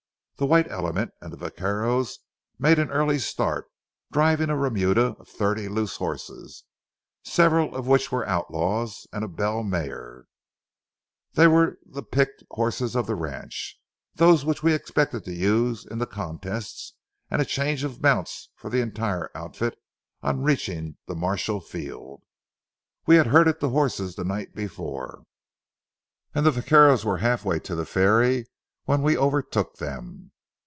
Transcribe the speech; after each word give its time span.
The 0.37 0.47
white 0.47 0.71
element 0.71 1.11
and 1.21 1.31
the 1.31 1.37
vaqueros 1.37 2.17
made 2.57 2.79
an 2.79 2.89
early 2.89 3.19
start, 3.19 3.67
driving 4.11 4.49
a 4.49 4.57
remuda 4.57 5.15
of 5.19 5.27
thirty 5.27 5.67
loose 5.67 5.97
horses, 5.97 6.63
several 7.23 7.75
of 7.75 7.85
which 7.85 8.11
were 8.11 8.27
outlaws, 8.27 9.05
and 9.13 9.23
a 9.23 9.27
bell 9.27 9.61
mare. 9.61 10.25
They 11.33 11.45
were 11.45 11.77
the 11.85 12.01
picked 12.01 12.43
horses 12.49 12.95
of 12.95 13.05
the 13.05 13.13
ranch—those 13.13 14.43
which 14.43 14.63
we 14.63 14.73
expected 14.73 15.23
to 15.25 15.31
use 15.31 15.85
in 15.85 15.99
the 15.99 16.07
contests, 16.07 16.93
and 17.29 17.39
a 17.39 17.45
change 17.45 17.83
of 17.83 18.01
mounts 18.01 18.49
for 18.55 18.71
the 18.71 18.81
entire 18.81 19.29
outfit 19.35 19.77
on 20.23 20.41
reaching 20.41 20.97
the 21.05 21.13
martial 21.13 21.59
field. 21.61 22.23
We 23.05 23.17
had 23.17 23.27
herded 23.27 23.59
the 23.59 23.69
horses 23.69 24.15
the 24.15 24.23
night 24.23 24.55
before, 24.55 25.21
and 26.33 26.47
the 26.47 26.51
vaqueros 26.51 27.05
were 27.05 27.17
halfway 27.19 27.59
to 27.59 27.75
the 27.75 27.85
ferry 27.85 28.47
when 28.85 29.03
we 29.03 29.15
overtook 29.15 29.75
them. 29.77 30.29